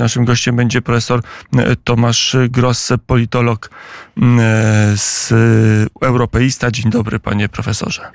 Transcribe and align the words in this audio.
Naszym 0.00 0.24
gościem 0.24 0.56
będzie 0.56 0.82
profesor 0.82 1.22
Tomasz 1.84 2.36
Gross, 2.48 2.92
politolog 3.06 3.70
z 4.96 5.32
Europeista. 6.02 6.70
Dzień 6.70 6.90
dobry, 6.90 7.18
panie 7.18 7.48
profesorze. 7.48 8.10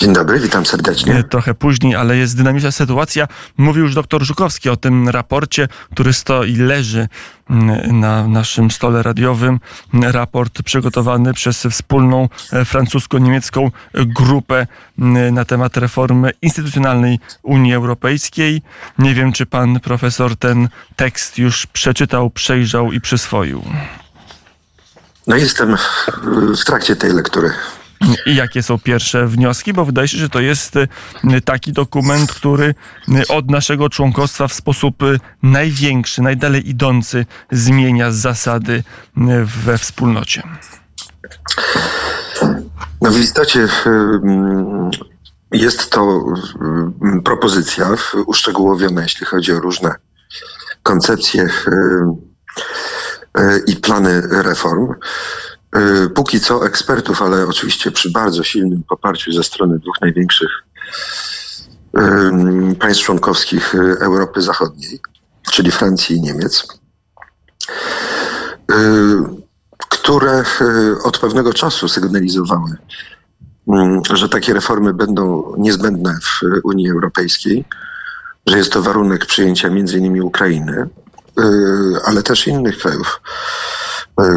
Dzień 0.00 0.12
dobry, 0.12 0.40
witam 0.40 0.66
serdecznie. 0.66 1.24
Trochę 1.24 1.54
później, 1.54 1.96
ale 1.96 2.16
jest 2.16 2.36
dynamiczna 2.36 2.70
sytuacja. 2.70 3.28
Mówił 3.56 3.84
już 3.84 3.94
doktor 3.94 4.22
Żukowski 4.22 4.70
o 4.70 4.76
tym 4.76 5.08
raporcie, 5.08 5.68
który 5.92 6.12
stoi, 6.12 6.56
leży 6.56 7.08
mm, 7.50 8.00
na 8.00 8.28
naszym 8.28 8.70
stole 8.70 9.02
radiowym. 9.02 9.60
Raport 10.02 10.62
przygotowany 10.62 11.34
przez 11.34 11.66
wspólną 11.70 12.28
e, 12.52 12.64
francusko-niemiecką 12.64 13.70
grupę 13.94 14.66
mm, 14.98 15.34
na 15.34 15.44
temat 15.44 15.76
reformy 15.76 16.30
instytucjonalnej 16.42 17.18
Unii 17.42 17.74
Europejskiej. 17.74 18.62
Nie 18.98 19.14
wiem, 19.14 19.32
czy 19.32 19.46
pan 19.46 19.80
profesor 19.80 20.36
ten 20.36 20.68
tekst 20.96 21.38
już 21.38 21.66
przeczytał, 21.66 22.30
przejrzał 22.30 22.92
i 22.92 23.00
przyswoił. 23.00 23.62
No 25.26 25.36
jestem 25.36 25.76
w 26.56 26.64
trakcie 26.64 26.96
tej 26.96 27.12
lektury. 27.12 27.50
I 28.26 28.34
jakie 28.34 28.62
są 28.62 28.78
pierwsze 28.78 29.26
wnioski? 29.26 29.72
Bo 29.72 29.84
wydaje 29.84 30.08
się, 30.08 30.18
że 30.18 30.28
to 30.28 30.40
jest 30.40 30.76
y, 30.76 30.88
taki 31.44 31.72
dokument, 31.72 32.32
który 32.32 32.74
y, 33.08 33.26
od 33.28 33.50
naszego 33.50 33.88
członkostwa 33.88 34.48
w 34.48 34.52
sposób 34.52 35.02
y, 35.02 35.20
największy, 35.42 36.22
najdalej 36.22 36.68
idący 36.68 37.26
zmienia 37.52 38.12
zasady 38.12 38.82
we 39.64 39.78
wspólnocie. 39.78 40.42
No 43.02 43.10
w 43.10 43.18
istocie 43.18 43.68
jest 45.52 45.90
to 45.90 46.24
propozycja 47.24 47.88
uszczegółowiona, 48.26 49.02
jeśli 49.02 49.26
chodzi 49.26 49.52
o 49.52 49.60
różne 49.60 49.94
koncepcje 50.82 51.48
i 53.66 53.76
plany 53.76 54.22
reform. 54.30 54.94
E, 55.74 56.08
póki 56.08 56.40
co 56.40 56.66
ekspertów, 56.66 57.22
ale 57.22 57.46
oczywiście 57.46 57.90
przy 57.90 58.10
bardzo 58.10 58.42
silnym 58.42 58.82
poparciu 58.82 59.32
ze 59.32 59.44
strony 59.44 59.78
dwóch 59.78 60.00
największych 60.00 60.50
państw 62.80 63.04
członkowskich 63.04 63.74
e, 63.74 63.78
Europy 63.78 64.42
Zachodniej, 64.42 65.00
czyli 65.52 65.70
Francji 65.70 66.16
i 66.16 66.20
Niemiec, 66.20 66.66
e, 68.72 68.76
które 69.88 70.44
od 71.04 71.18
pewnego 71.18 71.52
czasu 71.52 71.88
sygnalizowały, 71.88 72.76
że 74.12 74.28
takie 74.28 74.54
reformy 74.54 74.94
będą 74.94 75.54
niezbędne 75.58 76.18
w 76.22 76.40
Unii 76.64 76.90
Europejskiej, 76.90 77.64
że 78.46 78.58
jest 78.58 78.72
to 78.72 78.82
warunek 78.82 79.26
przyjęcia 79.26 79.70
między 79.70 79.98
innymi 79.98 80.20
Ukrainy, 80.20 80.88
ale 82.04 82.22
też 82.22 82.46
innych 82.46 82.78
krajów 82.78 83.20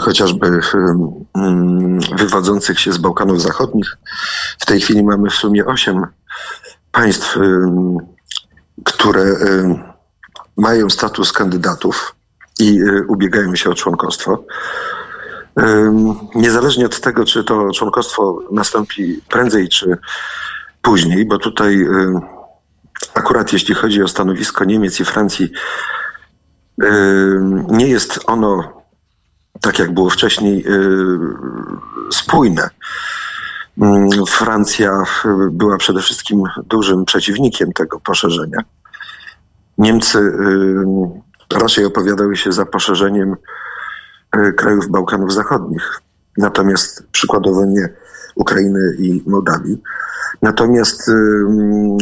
chociażby 0.02 0.60
mm, 1.36 2.00
wywodzących 2.18 2.80
się 2.80 2.92
z 2.92 2.98
Bałkanów 2.98 3.42
Zachodnich. 3.42 3.98
W 4.60 4.66
tej 4.66 4.82
chwili 4.82 5.04
mamy 5.04 5.30
w 5.30 5.36
sumie 5.36 5.66
osiem 5.66 6.08
państw, 6.92 7.38
które 8.84 9.36
mają 10.58 10.90
status 10.90 11.32
kandydatów 11.32 12.16
i 12.60 12.80
e, 12.82 13.04
ubiegają 13.08 13.56
się 13.56 13.70
o 13.70 13.76
członkostwo. 13.76 14.44
Niezależnie 16.36 16.86
od 16.86 17.00
tego, 17.00 17.26
czy 17.26 17.44
to 17.44 17.72
członkostwo 17.72 18.40
nastąpi 18.52 19.22
prędzej 19.30 19.70
czy 19.70 19.98
później, 20.82 21.26
bo 21.26 21.38
tutaj 21.38 21.88
akurat 23.14 23.54
jeśli 23.54 23.76
chodzi 23.76 24.04
o 24.04 24.08
stanowisko 24.08 24.66
Niemiec 24.66 25.00
i 25.00 25.06
Francji, 25.06 25.52
nie 27.68 27.88
jest 27.88 28.20
ono 28.28 28.77
tak 29.62 29.80
jak 29.80 29.94
było 29.94 30.10
wcześniej, 30.10 30.66
y, 30.68 31.18
spójne. 32.12 32.70
Mm, 33.82 34.10
Francja 34.28 35.04
była 35.52 35.78
przede 35.78 36.02
wszystkim 36.02 36.44
dużym 36.66 37.06
przeciwnikiem 37.06 37.74
tego 37.74 38.00
poszerzenia. 38.00 38.60
Niemcy 39.78 40.20
y, 40.20 41.60
raczej 41.60 41.86
opowiadały 41.86 42.38
się 42.38 42.52
za 42.52 42.66
poszerzeniem 42.66 43.36
y, 44.36 44.54
krajów 44.54 44.90
Bałkanów 44.90 45.34
Zachodnich, 45.34 46.02
natomiast 46.38 47.04
przykładowo 47.12 47.66
nie 47.66 47.90
Ukrainy 48.36 48.96
i 49.00 49.24
Mołdawii. 49.28 49.82
Natomiast 50.42 51.12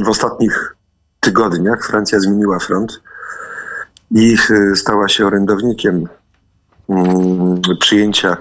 w 0.06 0.10
ostatnich 0.10 0.76
tygodniach 1.20 1.86
Francja 1.86 2.20
zmieniła 2.20 2.60
front 2.60 3.02
i 4.12 4.38
stała 4.76 5.08
się 5.08 5.28
orędownikiem 5.28 5.96
Mm, 5.96 6.25
przyjęcia 7.80 8.38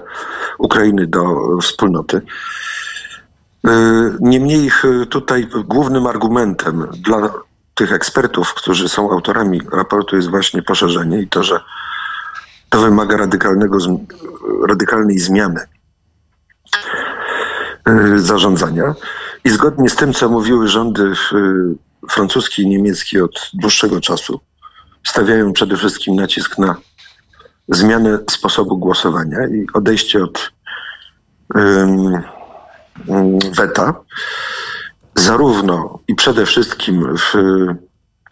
Ukrainy 0.57 1.07
do 1.07 1.35
wspólnoty. 1.61 2.21
Y, 3.67 3.71
niemniej 4.19 4.71
y, 4.83 5.05
tutaj 5.05 5.47
głównym 5.65 6.07
argumentem 6.07 6.87
dla 6.91 7.33
tych 7.75 7.91
ekspertów, 7.91 8.53
którzy 8.53 8.89
są 8.89 9.11
autorami 9.11 9.61
raportu, 9.71 10.15
jest 10.15 10.29
właśnie 10.29 10.61
poszerzenie 10.61 11.21
i 11.21 11.27
to, 11.27 11.43
że 11.43 11.59
to 12.69 12.79
wymaga 12.79 13.17
radykalnego, 13.17 13.77
radykalnej 14.67 15.19
zmiany 15.19 15.61
y, 17.89 18.19
zarządzania. 18.19 18.95
I 19.43 19.49
zgodnie 19.49 19.89
z 19.89 19.95
tym, 19.95 20.13
co 20.13 20.29
mówiły 20.29 20.67
rządy 20.67 21.13
francuski 22.09 22.61
i 22.61 22.67
niemiecki 22.67 23.21
od 23.21 23.49
dłuższego 23.53 24.01
czasu, 24.01 24.39
stawiają 25.03 25.53
przede 25.53 25.77
wszystkim 25.77 26.15
nacisk 26.15 26.57
na 26.57 26.75
zmianę 27.67 28.19
sposobu 28.29 28.77
głosowania 28.77 29.37
i 29.47 29.65
odejście 29.73 30.23
od 30.23 30.51
um, 31.55 32.21
weta, 33.51 33.93
zarówno 35.15 35.99
i 36.07 36.15
przede 36.15 36.45
wszystkim 36.45 37.17
w 37.17 37.33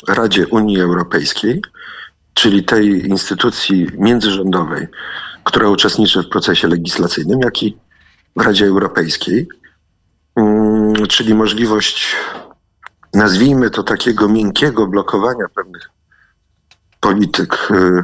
Radzie 0.07 0.47
Unii 0.47 0.81
Europejskiej, 0.81 1.61
czyli 2.33 2.63
tej 2.63 3.07
instytucji 3.07 3.87
międzyrządowej, 3.97 4.87
która 5.43 5.69
uczestniczy 5.69 6.23
w 6.23 6.29
procesie 6.29 6.67
legislacyjnym, 6.67 7.39
jak 7.43 7.63
i 7.63 7.77
w 8.35 8.41
Radzie 8.41 8.65
Europejskiej, 8.65 9.47
czyli 11.09 11.33
możliwość, 11.33 12.15
nazwijmy 13.13 13.69
to 13.69 13.83
takiego 13.83 14.27
miękkiego 14.27 14.87
blokowania 14.87 15.45
pewnych 15.55 15.89
polityk 16.99 17.71
y, 17.71 18.03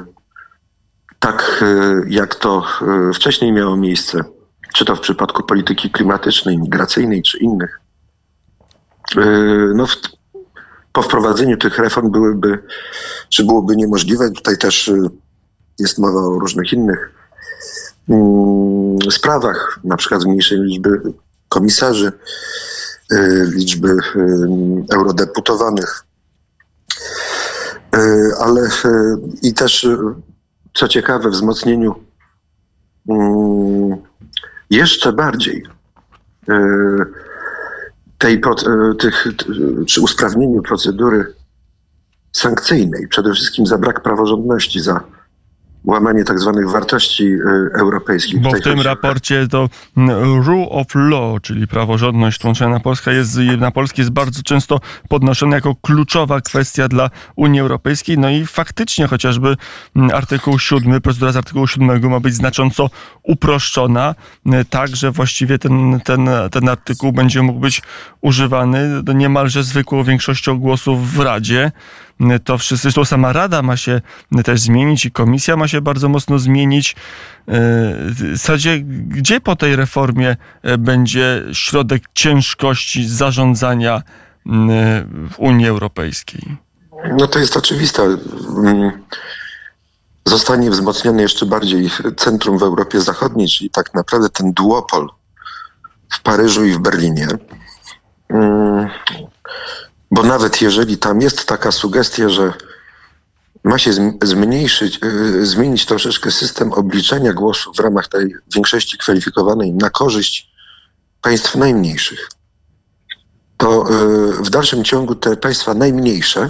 tak 1.19 1.63
e, 1.63 2.02
jak 2.07 2.35
to 2.35 2.63
e, 2.81 3.13
wcześniej 3.13 3.52
miało 3.52 3.78
miejsce, 3.78 4.24
czy 4.74 4.85
to 4.85 4.96
w 4.96 5.00
przypadku 5.00 5.44
polityki 5.44 5.90
klimatycznej, 5.90 6.57
migracyjnej, 6.57 7.22
czy 7.22 7.38
innych, 7.38 7.81
e, 9.18 9.22
no 9.75 9.85
po 10.94 11.02
wprowadzeniu 11.02 11.57
tych 11.57 11.80
reform 11.80 12.12
byłyby, 12.12 12.63
czy 13.30 13.46
byłoby 13.46 13.75
niemożliwe, 13.75 14.31
tutaj 14.31 14.57
też 14.57 14.91
jest 15.80 15.97
mowa 15.97 16.19
o 16.19 16.40
różnych 16.40 16.74
innych 16.74 17.12
mm, 18.09 18.97
sprawach, 19.12 19.80
na 19.84 19.97
przykład 19.97 20.22
zmniejszenie 20.22 20.63
liczby 20.63 21.01
komisarzy, 21.50 22.12
liczby 23.56 23.97
eurodeputowanych, 24.91 26.06
ale 28.40 28.69
i 29.41 29.53
też 29.53 29.88
co 30.79 30.88
ciekawe, 30.88 31.29
wzmocnieniu 31.29 31.95
mm, 33.09 33.97
jeszcze 34.69 35.13
bardziej 35.13 35.63
e, 36.50 36.56
tej, 38.17 38.35
e, 38.35 38.95
tych, 39.00 39.28
czy 39.88 40.01
usprawnieniu 40.01 40.62
procedury 40.62 41.34
sankcyjnej, 42.31 43.07
przede 43.07 43.34
wszystkim 43.34 43.66
za 43.66 43.78
brak 43.78 44.03
praworządności, 44.03 44.79
za 44.79 45.03
łamanie 45.85 46.24
tak 46.24 46.39
zwanych 46.39 46.69
wartości 46.69 47.24
y, 47.24 47.39
europejskich. 47.80 48.42
Bo 48.42 48.51
w 48.51 48.62
tym 48.62 48.81
raporcie 48.81 49.48
to 49.48 49.69
mm, 49.98 50.42
rule 50.42 50.69
of 50.69 50.88
law, 50.95 51.42
czyli 51.42 51.68
praworządność 51.68 52.39
tłumaczona 52.39 52.71
na 52.71 52.80
Polskę 52.80 53.13
jest, 53.13 53.38
na 53.57 53.71
polski 53.71 54.01
jest 54.01 54.12
bardzo 54.12 54.44
często 54.44 54.80
podnoszona 55.09 55.56
jako 55.56 55.75
kluczowa 55.75 56.42
kwestia 56.42 56.88
dla 56.88 57.09
Unii 57.36 57.59
Europejskiej. 57.59 58.18
No 58.18 58.30
i 58.30 58.45
faktycznie 58.45 59.07
chociażby 59.07 59.57
mm, 59.95 60.12
artykuł 60.15 60.59
7, 60.59 61.01
procedura 61.01 61.31
z 61.31 61.38
artykułu 61.38 61.68
7 61.68 62.09
ma 62.09 62.19
być 62.19 62.33
znacząco 62.33 62.89
uproszczona, 63.24 64.15
y, 64.45 64.65
tak, 64.69 64.95
że 64.95 65.12
właściwie 65.12 65.59
ten, 65.59 66.00
ten, 66.06 66.30
ten 66.51 66.69
artykuł 66.69 67.12
będzie 67.12 67.42
mógł 67.42 67.59
być 67.59 67.81
używany 68.21 69.03
niemalże 69.15 69.63
zwykłą 69.63 70.03
większością 70.03 70.59
głosów 70.59 71.13
w 71.13 71.19
Radzie 71.19 71.71
to 72.44 72.57
wszyscy, 72.57 72.81
zresztą 72.81 73.06
sama 73.06 73.33
Rada 73.33 73.62
ma 73.62 73.77
się 73.77 74.01
też 74.44 74.62
zmienić 74.62 75.06
i 75.06 75.12
Komisja 75.12 75.57
ma 75.57 75.68
się 75.68 75.81
bardzo 75.81 76.10
mocno 76.10 76.39
zmienić. 76.39 76.92
E, 76.92 76.95
w 78.06 78.31
zasadzie, 78.31 78.80
gdzie 79.07 79.42
po 79.42 79.56
tej 79.56 79.75
reformie 79.75 80.38
e, 80.62 80.77
będzie 80.77 81.44
środek 81.54 82.04
ciężkości 82.13 83.07
zarządzania 83.07 84.01
w 85.31 85.33
Unii 85.38 85.68
Europejskiej? 85.68 86.57
No 87.18 87.27
to 87.27 87.39
jest 87.39 87.57
oczywiste. 87.57 88.04
Mm, 88.04 88.92
zostanie 90.25 90.69
wzmocnione 90.69 91.22
jeszcze 91.22 91.45
bardziej 91.45 91.89
centrum 92.18 92.57
w 92.57 92.63
Europie 92.63 93.01
Zachodniej, 93.01 93.48
czyli 93.48 93.69
tak 93.69 93.94
naprawdę 93.94 94.30
ten 94.30 94.54
duopol 94.54 95.10
w 96.10 96.22
Paryżu 96.22 96.65
i 96.65 96.72
w 96.72 96.80
Berlinie. 96.80 97.27
Bo 100.11 100.23
nawet 100.23 100.61
jeżeli 100.61 100.97
tam 100.97 101.21
jest 101.21 101.45
taka 101.45 101.71
sugestia, 101.71 102.29
że 102.29 102.53
ma 103.63 103.77
się 103.77 103.94
zmniejszyć, 104.23 105.00
y, 105.03 105.45
zmienić 105.45 105.85
troszeczkę 105.85 106.31
system 106.31 106.73
obliczenia 106.73 107.33
głosów 107.33 107.77
w 107.77 107.79
ramach 107.79 108.07
tej 108.07 108.35
większości 108.56 108.97
kwalifikowanej 108.97 109.73
na 109.73 109.89
korzyść 109.89 110.50
państw 111.21 111.56
najmniejszych, 111.56 112.29
to 113.57 113.85
y, 113.91 114.44
w 114.44 114.50
dalszym 114.50 114.83
ciągu 114.83 115.15
te 115.15 115.38
państwa 115.38 115.73
najmniejsze, 115.73 116.50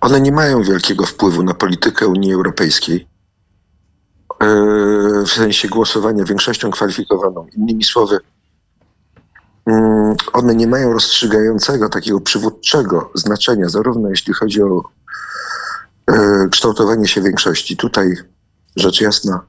one 0.00 0.20
nie 0.20 0.32
mają 0.32 0.62
wielkiego 0.62 1.06
wpływu 1.06 1.42
na 1.42 1.54
politykę 1.54 2.06
Unii 2.06 2.32
Europejskiej 2.32 3.08
y, 4.42 4.46
w 5.26 5.28
sensie 5.28 5.68
głosowania 5.68 6.24
większością 6.24 6.70
kwalifikowaną. 6.70 7.46
Innymi 7.56 7.84
słowy, 7.84 8.18
one 10.32 10.54
nie 10.54 10.66
mają 10.66 10.92
rozstrzygającego, 10.92 11.88
takiego 11.88 12.20
przywódczego 12.20 13.10
znaczenia, 13.14 13.68
zarówno 13.68 14.10
jeśli 14.10 14.34
chodzi 14.34 14.62
o 14.62 14.82
e, 16.06 16.48
kształtowanie 16.50 17.08
się 17.08 17.22
większości. 17.22 17.76
Tutaj 17.76 18.16
rzecz 18.76 19.00
jasna, 19.00 19.40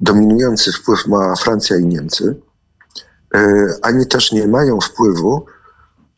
dominujący 0.00 0.72
wpływ 0.72 1.06
ma 1.06 1.36
Francja 1.36 1.76
i 1.76 1.86
Niemcy, 1.86 2.36
e, 3.34 3.66
ani 3.82 4.06
też 4.06 4.32
nie 4.32 4.48
mają 4.48 4.80
wpływu, 4.80 5.46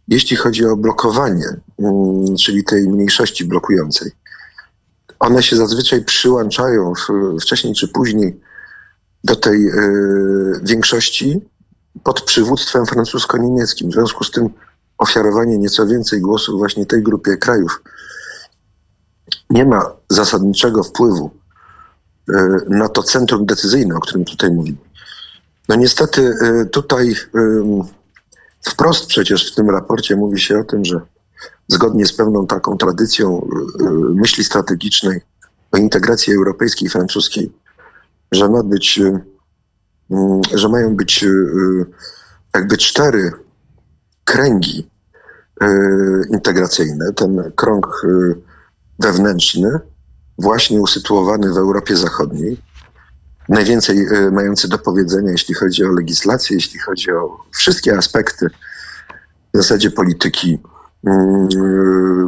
jeśli 0.08 0.36
chodzi 0.36 0.66
o 0.66 0.76
blokowanie, 0.76 1.46
mm, 1.78 2.36
czyli 2.36 2.64
tej 2.64 2.88
mniejszości 2.88 3.44
blokującej. 3.44 4.10
One 5.18 5.42
się 5.42 5.56
zazwyczaj 5.56 6.04
przyłączają 6.04 6.92
wcześniej 7.40 7.74
czy 7.74 7.88
później 7.88 8.40
do 9.24 9.36
tej 9.36 9.68
e, 9.68 9.72
większości 10.62 11.51
pod 12.04 12.22
przywództwem 12.22 12.86
francusko-niemieckim. 12.86 13.90
W 13.90 13.92
związku 13.92 14.24
z 14.24 14.30
tym 14.30 14.50
ofiarowanie 14.98 15.58
nieco 15.58 15.86
więcej 15.86 16.20
głosów 16.20 16.58
właśnie 16.58 16.86
tej 16.86 17.02
grupie 17.02 17.36
krajów 17.36 17.82
nie 19.50 19.64
ma 19.64 19.90
zasadniczego 20.08 20.82
wpływu 20.84 21.30
e, 22.28 22.58
na 22.68 22.88
to 22.88 23.02
centrum 23.02 23.46
decyzyjne, 23.46 23.96
o 23.96 24.00
którym 24.00 24.24
tutaj 24.24 24.50
mówimy. 24.50 24.78
No 25.68 25.74
niestety 25.74 26.34
e, 26.42 26.64
tutaj 26.64 27.14
wprost 28.62 29.06
przecież 29.06 29.52
w 29.52 29.54
tym 29.54 29.70
raporcie 29.70 30.16
mówi 30.16 30.40
się 30.40 30.58
o 30.58 30.64
tym, 30.64 30.84
że 30.84 31.00
zgodnie 31.68 32.06
z 32.06 32.12
pewną 32.12 32.46
taką 32.46 32.76
tradycją 32.76 33.46
e, 33.80 33.84
myśli 34.14 34.44
strategicznej 34.44 35.20
o 35.72 35.76
integracji 35.76 36.34
europejskiej 36.34 36.86
i 36.86 36.90
francuskiej, 36.90 37.52
że 38.32 38.48
ma 38.48 38.62
być, 38.62 39.00
że 40.54 40.68
mają 40.68 40.96
być 40.96 41.24
jakby 42.54 42.76
cztery 42.76 43.32
kręgi 44.24 44.90
integracyjne. 46.30 47.12
Ten 47.12 47.52
krąg 47.56 48.02
wewnętrzny, 48.98 49.80
właśnie 50.38 50.80
usytuowany 50.80 51.52
w 51.52 51.56
Europie 51.56 51.96
Zachodniej, 51.96 52.60
najwięcej 53.48 54.06
mający 54.32 54.68
do 54.68 54.78
powiedzenia, 54.78 55.32
jeśli 55.32 55.54
chodzi 55.54 55.84
o 55.84 55.92
legislację, 55.92 56.56
jeśli 56.56 56.78
chodzi 56.80 57.12
o 57.12 57.44
wszystkie 57.50 57.98
aspekty 57.98 58.46
w 59.54 59.56
zasadzie 59.56 59.90
polityki, 59.90 60.58
mm, 61.06 61.48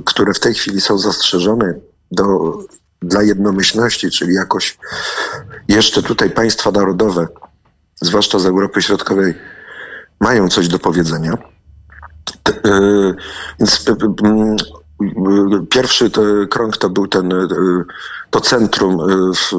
które 0.05 0.35
w 0.35 0.41
tej 0.41 0.55
chwili 0.55 0.81
są 0.81 0.99
zastrzeżone 0.99 1.75
do, 2.11 2.59
dla 3.03 3.23
jednomyślności, 3.23 4.11
czyli 4.11 4.35
jakoś 4.35 4.79
jeszcze 5.69 6.03
tutaj 6.03 6.31
państwa 6.31 6.71
narodowe, 6.71 7.29
zwłaszcza 8.01 8.39
z 8.39 8.47
Europy 8.47 8.83
Środkowej, 8.83 9.35
mają 10.21 10.49
coś 10.49 10.69
do 10.69 10.79
powiedzenia. 10.79 11.39
E, 12.65 13.15
więc 13.61 13.85
Pierwszy 15.71 16.11
to, 16.11 16.23
krąg 16.51 16.77
to 16.77 16.91
był 16.91 17.07
ten, 17.07 17.33
e, 17.33 17.47
to 18.31 18.41
centrum 18.41 19.01
e, 19.01 19.35
w 19.35 19.53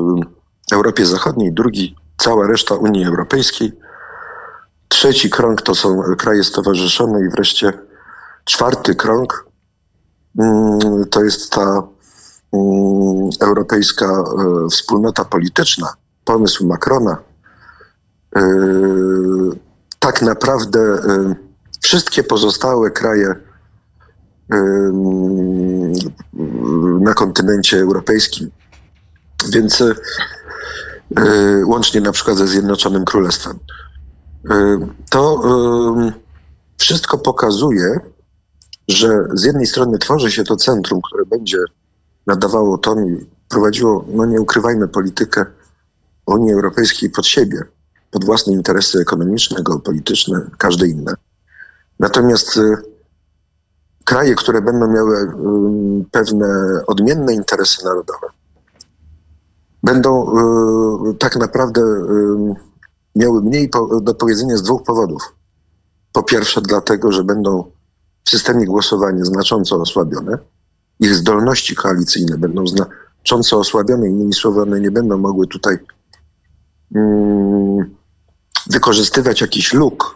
Europie 0.74 1.06
Zachodniej, 1.06 1.54
drugi 1.54 1.96
cała 2.18 2.48
reszta 2.48 2.76
Unii 2.76 3.06
Europejskiej. 3.06 3.72
Trzeci 4.88 5.30
krąg 5.30 5.62
to 5.62 5.76
są 5.76 6.02
kraje 6.18 6.44
stowarzyszone 6.44 7.26
i 7.26 7.30
wreszcie 7.30 7.74
czwarty 8.46 8.96
krąg 8.96 9.46
mm, 10.40 11.06
to 11.10 11.24
jest 11.24 11.52
ta 11.52 11.88
mm, 12.54 13.30
europejska 13.42 14.06
e, 14.06 14.70
wspólnota 14.70 15.26
polityczna, 15.26 15.94
pomysł 16.26 16.68
Macrona. 16.68 17.18
Tak 20.00 20.22
naprawdę 20.22 20.80
wszystkie 21.82 22.24
pozostałe 22.24 22.92
kraje 22.92 23.36
na 27.00 27.14
kontynencie 27.14 27.80
europejskim. 27.80 28.50
Więc 29.50 29.84
łącznie 31.66 32.02
na 32.02 32.12
przykład 32.12 32.38
ze 32.38 32.48
Zjednoczonym 32.48 33.06
Królestwem. 33.06 33.60
To 35.10 35.44
wszystko 36.78 37.18
pokazuje, 37.18 38.00
że 38.88 39.28
z 39.34 39.44
jednej 39.44 39.66
strony 39.66 39.98
tworzy 39.98 40.32
się 40.32 40.44
to 40.44 40.56
centrum, 40.56 41.02
które 41.02 41.26
będzie 41.26 41.58
nadawało 42.28 42.78
ton 42.78 43.06
i 43.06 43.26
prowadziło, 43.50 44.06
no 44.08 44.26
nie 44.26 44.42
ukrywajmy, 44.42 44.88
politykę 44.88 45.46
Unii 46.26 46.54
Europejskiej 46.54 47.10
pod 47.10 47.28
siebie, 47.28 47.64
pod 48.16 48.26
własne 48.26 48.54
interesy 48.54 49.00
ekonomiczne, 49.00 49.64
geopolityczne, 49.64 50.42
każde 50.58 50.88
inne. 50.88 51.14
Natomiast 52.00 52.58
e, 52.58 52.78
kraje, 54.06 54.36
które 54.36 54.62
będą 54.62 54.88
miały 54.88 55.34
pewne 56.12 56.48
odmienne 56.88 57.34
interesy 57.34 57.86
narodowe, 57.86 58.28
będą 59.84 60.38
y, 61.12 61.14
tak 61.14 61.36
naprawdę 61.36 61.82
miały 63.16 63.42
mniej 63.42 63.70
do 64.02 64.14
powiedzenia 64.14 64.58
z 64.58 64.64
dwóch 64.64 64.84
powodów. 64.84 65.22
Po 66.12 66.24
pierwsze, 66.24 66.62
dlatego, 66.62 67.12
że 67.12 67.24
będą 67.24 67.72
w 68.24 68.30
systemie 68.30 68.66
głosowania 68.66 69.26
znacząco 69.26 69.76
osłabione, 69.76 70.38
ich 71.00 71.16
zdolności 71.16 71.76
koalicyjne 71.76 72.38
będą 72.38 72.64
znacząco 72.68 73.60
osłabione, 73.60 74.10
innymi 74.10 74.34
słowy, 74.34 74.62
one 74.62 74.80
nie 74.80 74.92
będą 74.92 75.18
mogły 75.18 75.48
tutaj 75.48 75.78
wykorzystywać 78.68 79.42
jakichś 79.42 79.74
luk 79.74 80.16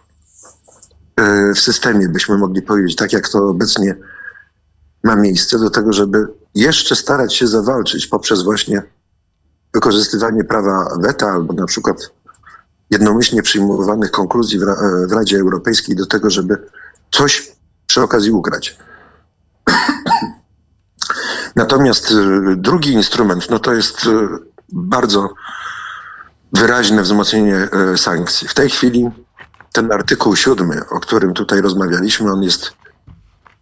E, 1.20 1.54
w 1.54 1.60
systemie, 1.60 2.10
byśmy 2.10 2.38
mogli 2.38 2.62
powiedzieć, 2.62 2.96
tak 2.96 3.14
jak 3.14 3.30
to 3.30 3.48
obecnie 3.48 3.96
ma 5.04 5.16
miejsce, 5.16 5.60
do 5.60 5.70
tego, 5.70 5.94
żeby 5.94 6.28
jeszcze 6.56 6.96
starać 6.96 7.36
się 7.36 7.48
zawalczyć 7.48 8.08
poprzez 8.08 8.42
właśnie 8.42 8.84
wykorzystywanie 9.74 10.44
prawa 10.44 10.98
weta 11.00 11.32
albo 11.32 11.54
na 11.54 11.66
przykład 11.66 11.98
jednomyślnie 12.90 13.44
przyjmowanych 13.44 14.12
konkluzji 14.12 14.60
w, 14.60 14.64
w 15.08 15.12
Radzie 15.12 15.38
Europejskiej 15.38 15.96
do 15.96 16.06
tego, 16.06 16.30
żeby 16.30 16.68
coś 17.12 17.52
przy 17.88 18.02
okazji 18.02 18.32
ugrać. 18.32 18.78
Natomiast 21.56 22.12
e, 22.12 22.56
drugi 22.56 22.94
instrument, 22.94 23.50
no 23.50 23.60
to 23.60 23.74
jest 23.74 24.06
e, 24.06 24.28
bardzo 24.70 25.34
wyraźne 26.54 27.02
wzmocnienie 27.02 27.68
sankcji. 27.98 28.48
W 28.48 28.54
tej 28.54 28.70
chwili 28.70 29.10
ten 29.74 29.92
artykuł 29.92 30.36
siódmy, 30.36 30.82
o 30.90 31.00
którym 31.00 31.34
tutaj 31.34 31.62
rozmawialiśmy, 31.62 32.32
on 32.32 32.44
jest 32.44 32.72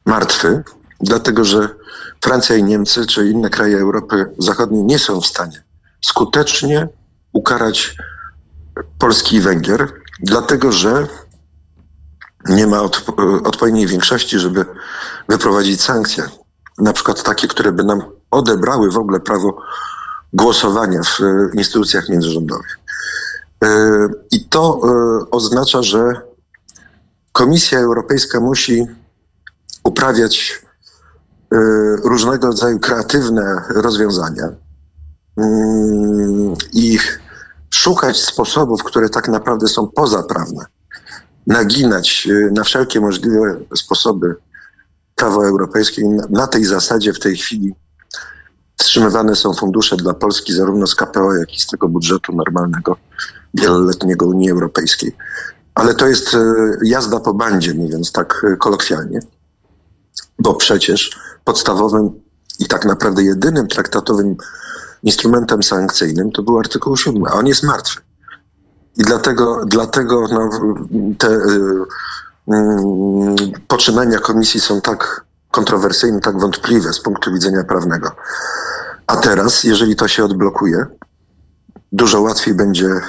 martwy, 0.06 0.64
dlatego 1.00 1.46
że 1.46 1.70
Francja 2.22 2.56
i 2.56 2.64
Niemcy, 2.64 3.06
czy 3.06 3.28
inne 3.28 3.50
kraje 3.50 3.78
Europy 3.78 4.26
Zachodniej 4.38 4.84
nie 4.84 5.00
są 5.00 5.22
w 5.22 5.28
stanie 5.28 5.64
skutecznie 6.06 6.88
ukarać 7.34 7.96
Polski 9.00 9.36
i 9.36 9.42
Węgier, 9.42 9.88
dlatego 10.20 10.72
że 10.72 11.08
nie 12.50 12.68
ma 12.68 12.82
odpowiedniej 13.44 13.88
większości, 13.88 14.40
żeby 14.40 14.66
wyprowadzić 15.30 15.82
sankcje, 15.82 16.24
na 16.78 16.94
przykład 16.94 17.24
takie, 17.24 17.48
które 17.48 17.72
by 17.72 17.84
nam 17.84 18.02
odebrały 18.32 18.92
w 18.92 18.98
ogóle 18.98 19.20
prawo 19.20 19.62
głosowania 20.34 21.02
w 21.04 21.20
instytucjach 21.56 22.10
międzyrządowych. 22.10 22.80
E, 23.64 23.68
I 24.32 24.46
to 24.46 24.82
e, 24.84 25.32
oznacza, 25.32 25.84
że 25.84 26.22
Komisja 27.32 27.80
Europejska 27.80 28.40
musi 28.40 28.88
uprawiać 29.84 30.62
e, 31.52 31.58
różnego 32.04 32.48
rodzaju 32.48 32.80
kreatywne 32.80 33.62
rozwiązania 33.70 34.50
mm, 35.38 36.54
i 36.74 37.00
szukać 37.70 38.18
sposobów, 38.18 38.84
które 38.84 39.10
tak 39.10 39.28
naprawdę 39.28 39.68
są 39.68 39.88
pozaprawne, 39.88 40.66
naginać 41.48 42.28
na 42.52 42.64
wszelkie 42.64 43.02
możliwe 43.02 43.60
sposoby 43.76 44.36
prawo 45.16 45.48
europejskie. 45.48 46.02
Na 46.30 46.48
tej 46.48 46.66
zasadzie 46.66 47.14
w 47.14 47.20
tej 47.20 47.38
chwili 47.38 47.76
wstrzymywane 48.78 49.36
są 49.36 49.54
fundusze 49.54 49.98
dla 49.98 50.14
Polski 50.14 50.54
zarówno 50.54 50.88
z 50.88 50.96
KPO, 50.96 51.36
jak 51.36 51.54
i 51.56 51.60
z 51.60 51.68
tego 51.68 51.88
budżetu 51.88 52.36
normalnego, 52.36 52.98
wieloletniego 53.54 54.28
Unii 54.28 54.52
Europejskiej. 54.52 55.16
Ale 55.76 55.94
to 55.94 56.08
jest 56.08 56.34
e, 56.34 56.38
jazda 56.84 57.20
po 57.20 57.34
bandzie, 57.34 57.74
mówiąc 57.74 58.12
tak 58.12 58.46
e, 58.54 58.58
kolokwialnie, 58.58 59.20
bo 60.40 60.54
przecież 60.54 61.20
podstawowym 61.44 62.22
i 62.60 62.66
tak 62.66 62.86
naprawdę 62.86 63.24
jedynym 63.24 63.68
traktatowym 63.68 64.36
instrumentem 65.04 65.64
sankcyjnym 65.64 66.32
to 66.32 66.44
był 66.44 66.60
artykuł 66.60 66.98
7, 66.98 67.24
a 67.26 67.34
on 67.34 67.48
jest 67.48 67.64
martwy. 67.64 68.02
I 68.98 69.04
dlatego, 69.04 69.66
dlatego 69.66 70.28
no, 70.32 70.50
te 71.18 71.28
y, 71.28 71.40
y, 72.54 73.62
poczynania 73.68 74.20
komisji 74.20 74.60
są 74.60 74.82
tak 74.82 75.26
kontrowersyjne, 75.52 76.20
tak 76.20 76.40
wątpliwe 76.40 76.94
z 76.94 77.00
punktu 77.00 77.34
widzenia 77.34 77.64
prawnego. 77.64 78.12
A 79.08 79.18
teraz, 79.18 79.64
jeżeli 79.64 79.96
to 79.96 80.08
się 80.08 80.26
odblokuje, 80.26 80.86
dużo 81.92 82.22
łatwiej 82.22 82.54
będzie 82.54 82.86
y, 82.86 83.02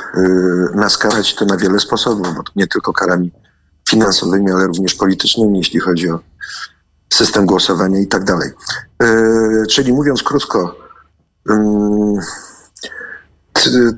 nas 0.74 0.98
karać 0.98 1.34
to 1.34 1.44
na 1.44 1.56
wiele 1.56 1.80
sposobów, 1.80 2.28
nie 2.56 2.66
tylko 2.66 2.92
karami 2.92 3.32
finansowymi, 3.88 4.50
ale 4.50 4.66
również 4.66 4.94
politycznymi, 4.94 5.58
jeśli 5.58 5.80
chodzi 5.80 6.10
o 6.10 6.20
system 7.12 7.46
głosowania 7.46 7.98
i 8.00 8.06
tak 8.06 8.24
dalej. 8.24 8.50
Y, 9.02 9.66
czyli 9.66 9.92
mówiąc 9.92 10.22
krótko, 10.22 10.76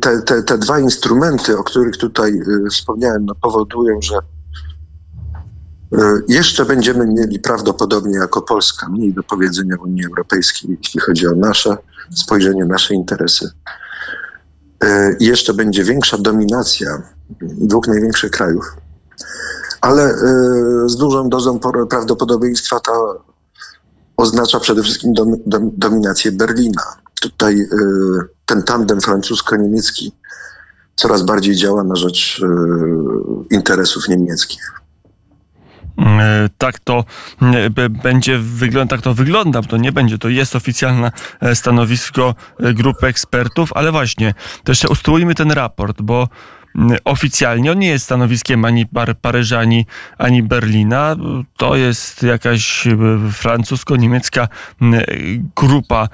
te, 0.00 0.22
te, 0.22 0.42
te 0.42 0.58
dwa 0.58 0.78
instrumenty, 0.78 1.58
o 1.58 1.64
których 1.64 1.96
tutaj 1.96 2.32
y, 2.32 2.70
wspomniałem, 2.70 3.24
no 3.24 3.34
powodują, 3.34 4.02
że 4.02 4.18
jeszcze 6.28 6.64
będziemy 6.64 7.06
mieli 7.06 7.38
prawdopodobnie 7.38 8.16
jako 8.16 8.42
Polska 8.42 8.88
mniej 8.88 9.14
do 9.14 9.22
powiedzenia 9.22 9.76
w 9.76 9.82
Unii 9.82 10.06
Europejskiej, 10.06 10.78
jeśli 10.82 11.00
chodzi 11.00 11.26
o 11.26 11.34
nasze 11.34 11.76
spojrzenie, 12.14 12.64
nasze 12.64 12.94
interesy. 12.94 13.50
I 15.20 15.24
jeszcze 15.24 15.54
będzie 15.54 15.84
większa 15.84 16.18
dominacja 16.18 17.02
dwóch 17.40 17.86
największych 17.86 18.30
krajów, 18.30 18.64
ale 19.80 20.14
z 20.86 20.96
dużą 20.96 21.28
dozą 21.28 21.58
prawdopodobieństwa 21.90 22.80
ta 22.80 22.92
oznacza 24.16 24.60
przede 24.60 24.82
wszystkim 24.82 25.12
dom, 25.12 25.36
dom, 25.46 25.70
dominację 25.76 26.32
Berlina. 26.32 26.82
Tutaj 27.20 27.68
ten 28.46 28.62
tandem 28.62 29.00
francusko-niemiecki 29.00 30.12
coraz 30.96 31.22
bardziej 31.22 31.56
działa 31.56 31.84
na 31.84 31.96
rzecz 31.96 32.42
interesów 33.50 34.08
niemieckich. 34.08 34.79
E, 36.00 36.48
tak 36.58 36.78
to 36.78 37.04
e, 37.42 37.88
będzie 37.88 38.38
wygląda, 38.38 38.96
tak 38.96 39.04
to 39.04 39.14
wygląda, 39.14 39.62
to 39.62 39.76
nie 39.76 39.92
będzie, 39.92 40.18
to 40.18 40.28
jest 40.28 40.56
oficjalne 40.56 41.12
e, 41.40 41.54
stanowisko 41.54 42.34
grupy 42.58 43.06
ekspertów, 43.06 43.72
ale 43.74 43.92
właśnie, 43.92 44.34
jeszcze 44.68 44.88
ustrójmy 44.88 45.34
ten 45.34 45.50
raport, 45.50 46.02
bo 46.02 46.28
oficjalnie 47.04 47.72
on 47.72 47.78
nie 47.78 47.88
jest 47.88 48.04
stanowiskiem 48.04 48.64
ani 48.64 48.86
Paryża, 49.20 49.58
ani, 49.58 49.86
ani 50.18 50.42
Berlina. 50.42 51.16
To 51.56 51.76
jest 51.76 52.22
jakaś 52.22 52.86
e, 52.86 52.96
francusko-niemiecka 53.32 54.48
grupa 55.56 56.08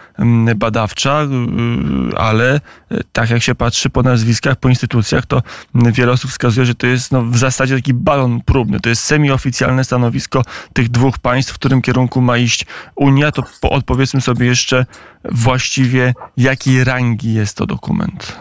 badawcza, 0.57 1.23
e, 1.23 2.19
ale 2.19 2.61
e, 2.91 3.01
tak 3.13 3.31
jak 3.31 3.43
się 3.43 3.55
patrzy 3.55 3.91
po 3.91 4.03
nazwiskach, 4.03 4.57
po 4.57 4.69
instytucjach, 4.69 5.27
to 5.27 5.43
wiele 5.75 6.13
osób 6.13 6.31
wskazuje, 6.31 6.67
że 6.67 6.75
to 6.75 6.87
jest 6.87 7.13
no, 7.13 7.23
w 7.23 7.37
zasadzie 7.37 7.77
taki 7.77 7.95
balon 7.95 8.41
próbny. 8.41 8.81
To 8.81 8.89
jest 8.89 9.03
semioficjalne 9.03 9.85
stanowisko 9.85 10.43
tych 10.73 10.89
dwóch 10.89 11.19
państw, 11.19 11.53
w 11.53 11.59
którym 11.59 11.83
kierunku 11.83 12.21
ma 12.21 12.39
iść 12.39 12.67
Unia. 12.95 13.33
To 13.33 13.43
odpowiedzmy 13.63 14.21
sobie 14.21 14.47
jeszcze 14.47 14.87
właściwie, 15.25 16.15
jakiej 16.37 16.85
rangi 16.85 17.35
jest 17.35 17.57
to 17.57 17.67
dokument. 17.67 18.39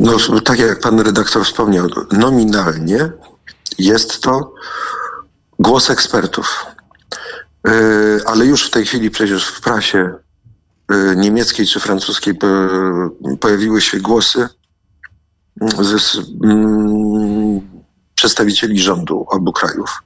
No, 0.00 0.40
tak 0.44 0.58
jak 0.58 0.80
pan 0.80 1.00
redaktor 1.00 1.44
wspomniał, 1.44 1.88
nominalnie 2.12 3.12
jest 3.78 4.20
to 4.20 4.54
głos 5.58 5.90
ekspertów. 5.90 6.66
Y, 7.68 8.20
ale 8.26 8.46
już 8.46 8.66
w 8.66 8.70
tej 8.70 8.86
chwili 8.86 9.10
przecież 9.10 9.46
w 9.46 9.60
prasie 9.60 10.14
y, 10.92 11.16
niemieckiej 11.16 11.66
czy 11.66 11.80
francuskiej 11.80 12.34
pojawiły 13.40 13.80
się 13.80 14.00
głosy 14.00 14.48
z, 15.80 16.18
mm, 16.44 17.60
przedstawicieli 18.14 18.80
rządu 18.80 19.26
obu 19.28 19.52
krajów, 19.52 20.02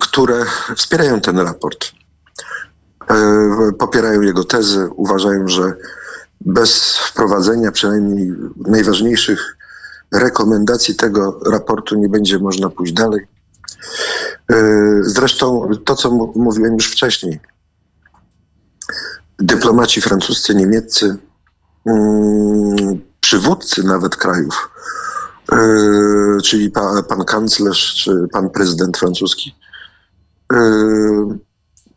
które 0.00 0.44
wspierają 0.76 1.20
ten 1.20 1.38
raport. 1.38 1.92
Popierają 3.78 4.20
jego 4.20 4.44
tezy, 4.44 4.88
uważają, 4.96 5.48
że 5.48 5.72
bez 6.40 6.96
wprowadzenia 6.96 7.72
przynajmniej 7.72 8.34
najważniejszych 8.56 9.56
rekomendacji 10.12 10.94
tego 10.94 11.40
raportu 11.46 11.94
nie 11.94 12.08
będzie 12.08 12.38
można 12.38 12.68
pójść 12.68 12.92
dalej. 12.92 13.26
E, 14.50 14.56
zresztą 15.02 15.70
to, 15.84 15.96
co 15.96 16.10
mówiłem 16.34 16.74
już 16.74 16.92
wcześniej, 16.92 17.40
dyplomaci 19.38 20.00
francuscy, 20.00 20.54
niemieccy, 20.54 21.16
mm, 21.86 23.00
przywódcy 23.20 23.82
nawet 23.82 24.16
krajów, 24.16 24.70
e, 25.52 25.56
czyli 26.44 26.70
pan, 26.70 27.24
kanclerz 27.26 27.94
czy 27.94 28.28
pan 28.32 28.50
prezydent 28.50 28.98
francuski, 28.98 29.54
e, 30.52 30.58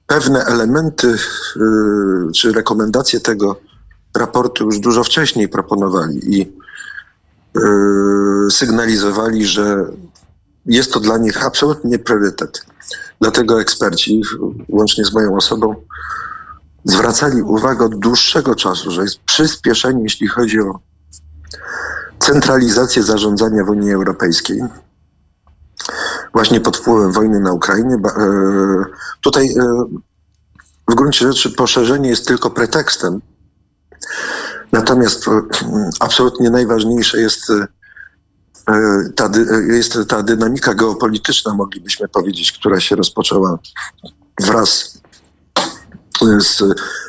pewne 0.07 0.45
elementy 0.45 1.17
czy 2.35 2.51
rekomendacje 2.53 3.19
tego 3.19 3.70
raportu 4.15 4.65
już 4.65 4.79
dużo 4.79 5.03
wcześniej 5.03 5.49
proponowali 5.49 6.35
i 6.35 6.53
yy, 7.55 8.51
sygnalizowali, 8.51 9.45
że 9.45 9.85
jest 10.65 10.93
to 10.93 10.99
dla 10.99 11.17
nich 11.17 11.45
absolutnie 11.45 11.99
priorytet. 11.99 12.65
Dlatego 13.21 13.61
eksperci, 13.61 14.21
łącznie 14.69 15.05
z 15.05 15.13
moją 15.13 15.35
osobą, 15.35 15.75
zwracali 16.85 17.41
uwagę 17.41 17.85
od 17.85 17.99
dłuższego 17.99 18.55
czasu, 18.55 18.91
że 18.91 19.01
jest 19.01 19.19
przyspieszenie, 19.19 20.03
jeśli 20.03 20.27
chodzi 20.27 20.59
o 20.59 20.79
centralizację 22.19 23.03
zarządzania 23.03 23.65
w 23.65 23.69
Unii 23.69 23.93
Europejskiej. 23.93 24.63
Właśnie 26.33 26.61
pod 26.61 26.77
wpływem 26.77 27.11
wojny 27.11 27.39
na 27.39 27.53
Ukrainie. 27.53 27.97
Yy, 28.17 28.85
tutaj 29.21 29.47
yy, 29.47 29.63
w 30.89 30.95
gruncie 30.95 31.27
rzeczy 31.27 31.51
poszerzenie 31.51 32.09
jest 32.09 32.27
tylko 32.27 32.49
pretekstem 32.49 33.21
Natomiast 34.71 35.27
e, 35.27 35.41
absolutnie 35.99 36.49
najważniejsze 36.49 37.21
jest 37.21 37.49
e, 37.49 37.67
ta, 39.15 39.29
jest 39.67 39.97
ta 40.07 40.23
dynamika 40.23 40.73
geopolityczna, 40.73 41.53
moglibyśmy 41.53 42.07
powiedzieć, 42.07 42.51
która 42.51 42.79
się 42.79 42.95
rozpoczęła 42.95 43.59
wraz 44.41 45.01
z 46.39 46.63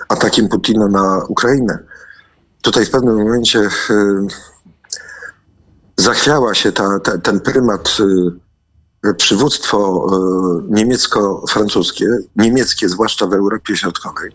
atakiem 0.09 0.49
Putina 0.49 0.89
na 0.89 1.25
Ukrainę. 1.29 1.79
Tutaj 2.63 2.87
w 2.87 2.91
pewnym 2.91 3.17
momencie 3.17 3.61
e, 3.61 3.71
zachwiała 5.97 6.55
się 6.55 6.73
ta, 6.73 7.01
ta, 7.01 7.19
ten 7.19 7.41
prymat, 7.41 7.97
przywództwo 9.17 10.07
niemiecko-francuskie, 10.69 12.07
niemieckie 12.37 12.89
zwłaszcza 12.89 13.27
w 13.27 13.35
Europie 13.35 13.77
Środkowej. 13.77 14.33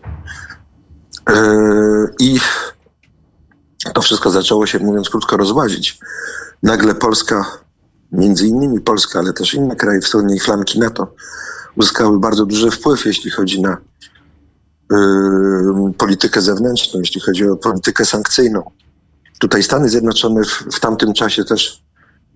I 2.20 2.40
to 3.94 4.02
wszystko 4.02 4.30
zaczęło 4.30 4.66
się, 4.66 4.78
mówiąc 4.78 5.10
krótko, 5.10 5.36
rozłazić. 5.36 5.98
Nagle 6.62 6.94
Polska, 6.94 7.44
między 8.12 8.46
innymi 8.46 8.80
Polska, 8.80 9.18
ale 9.18 9.32
też 9.32 9.54
inne 9.54 9.76
kraje 9.76 10.00
wschodniej 10.00 10.40
flanki 10.40 10.78
NATO 10.78 11.14
uzyskały 11.76 12.18
bardzo 12.18 12.46
duży 12.46 12.70
wpływ, 12.70 13.06
jeśli 13.06 13.30
chodzi 13.30 13.62
na 13.62 13.76
y, 14.92 14.96
politykę 15.98 16.40
zewnętrzną, 16.40 17.00
jeśli 17.00 17.20
chodzi 17.20 17.48
o 17.48 17.56
politykę 17.56 18.04
sankcyjną. 18.04 18.70
Tutaj 19.38 19.62
Stany 19.62 19.88
Zjednoczone 19.88 20.44
w, 20.44 20.76
w 20.76 20.80
tamtym 20.80 21.12
czasie 21.12 21.44
też 21.44 21.82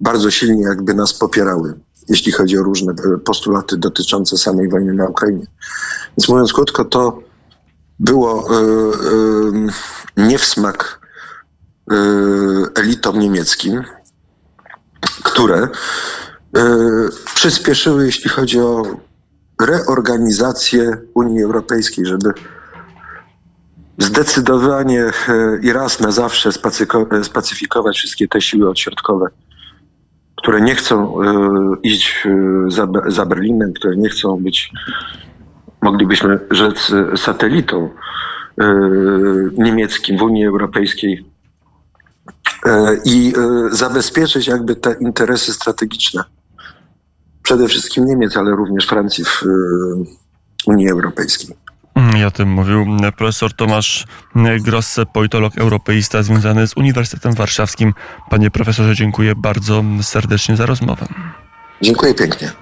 bardzo 0.00 0.30
silnie 0.30 0.62
jakby 0.62 0.94
nas 0.94 1.12
popierały, 1.14 1.74
jeśli 2.08 2.32
chodzi 2.32 2.58
o 2.58 2.62
różne 2.62 2.94
postulaty 3.24 3.76
dotyczące 3.76 4.38
samej 4.38 4.68
wojny 4.68 4.94
na 4.94 5.08
Ukrainie. 5.08 5.46
Więc 6.16 6.28
mówiąc 6.28 6.52
krótko, 6.52 6.84
to 6.84 7.22
było 7.98 8.50
y, 8.50 8.64
y, 10.18 10.26
nie 10.28 10.38
w 10.38 10.44
smak 10.44 11.01
elitom 12.74 13.18
niemieckim, 13.18 13.82
które 15.22 15.68
przyspieszyły, 17.34 18.06
jeśli 18.06 18.30
chodzi 18.30 18.60
o 18.60 18.82
reorganizację 19.60 20.96
Unii 21.14 21.42
Europejskiej, 21.42 22.06
żeby 22.06 22.32
zdecydowanie 23.98 25.10
i 25.62 25.72
raz 25.72 26.00
na 26.00 26.10
zawsze 26.10 26.50
spacyfikować 27.22 27.96
wszystkie 27.96 28.28
te 28.28 28.40
siły 28.40 28.70
odśrodkowe, 28.70 29.26
które 30.36 30.60
nie 30.60 30.74
chcą 30.74 31.16
iść 31.82 32.24
za, 33.06 33.26
Berlinem, 33.26 33.72
które 33.72 33.96
nie 33.96 34.08
chcą 34.08 34.42
być 34.42 34.70
moglibyśmy 35.82 36.38
rzec 36.50 36.92
satelitą 37.16 37.90
niemieckim 39.52 40.18
w 40.18 40.22
Unii 40.22 40.46
Europejskiej 40.46 41.31
i 43.04 43.32
e, 43.36 43.76
zabezpieczyć 43.76 44.46
jakby 44.46 44.76
te 44.76 44.96
interesy 45.00 45.52
strategiczne 45.52 46.24
przede 47.42 47.68
wszystkim 47.68 48.04
Niemiec, 48.04 48.36
ale 48.36 48.50
również 48.50 48.86
Francji 48.86 49.24
w 49.24 49.42
e, 49.42 49.46
Unii 50.66 50.90
Europejskiej. 50.90 51.56
I 52.18 52.24
o 52.24 52.30
tym 52.30 52.48
mówił 52.48 52.86
profesor 53.16 53.52
Tomasz 53.52 54.06
Grosse, 54.60 55.06
politolog 55.06 55.58
europeista 55.58 56.22
związany 56.22 56.66
z 56.66 56.76
Uniwersytetem 56.76 57.32
Warszawskim. 57.32 57.94
Panie 58.30 58.50
profesorze, 58.50 58.94
dziękuję 58.94 59.34
bardzo 59.36 59.84
serdecznie 60.02 60.56
za 60.56 60.66
rozmowę. 60.66 61.06
Dziękuję 61.82 62.14
pięknie. 62.14 62.50